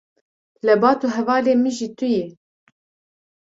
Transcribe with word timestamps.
lebat 0.65 0.99
û 1.05 1.07
hevalê 1.15 1.53
min 1.63 1.73
jî 1.77 1.87
tu 1.97 2.05
yî? 2.15 2.25